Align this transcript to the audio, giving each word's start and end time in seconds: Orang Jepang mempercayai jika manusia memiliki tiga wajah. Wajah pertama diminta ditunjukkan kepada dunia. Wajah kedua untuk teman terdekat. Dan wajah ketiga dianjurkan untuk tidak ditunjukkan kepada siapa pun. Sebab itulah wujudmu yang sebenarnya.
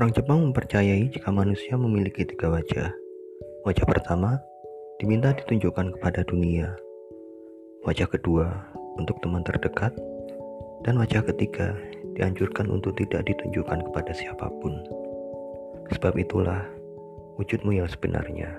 Orang 0.00 0.16
Jepang 0.16 0.40
mempercayai 0.48 1.12
jika 1.12 1.28
manusia 1.28 1.76
memiliki 1.76 2.24
tiga 2.24 2.48
wajah. 2.48 2.88
Wajah 3.68 3.84
pertama 3.84 4.40
diminta 4.96 5.28
ditunjukkan 5.36 5.92
kepada 5.92 6.24
dunia. 6.24 6.72
Wajah 7.84 8.08
kedua 8.08 8.48
untuk 8.96 9.20
teman 9.20 9.44
terdekat. 9.44 9.92
Dan 10.88 10.96
wajah 10.96 11.20
ketiga 11.20 11.76
dianjurkan 12.16 12.72
untuk 12.72 12.96
tidak 12.96 13.28
ditunjukkan 13.28 13.92
kepada 13.92 14.16
siapa 14.16 14.48
pun. 14.64 14.80
Sebab 15.92 16.16
itulah 16.16 16.64
wujudmu 17.36 17.76
yang 17.76 17.88
sebenarnya. 17.92 18.56